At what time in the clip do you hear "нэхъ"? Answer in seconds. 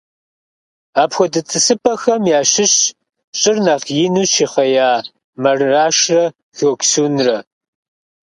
3.65-3.89